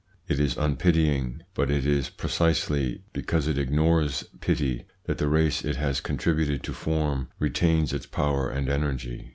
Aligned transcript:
It 0.27 0.39
is 0.39 0.57
unpitying; 0.57 1.43
but 1.53 1.69
it 1.69 1.85
is 1.85 2.09
precisely 2.09 3.03
because 3.13 3.47
it 3.47 3.59
ignores 3.59 4.23
pity 4.39 4.85
that 5.05 5.19
the 5.19 5.27
race 5.29 5.63
it 5.63 5.75
has 5.75 6.01
con 6.01 6.17
tributed 6.17 6.63
to 6.63 6.73
form 6.73 7.27
retains 7.37 7.93
its 7.93 8.07
power 8.07 8.49
and 8.49 8.67
energy. 8.67 9.29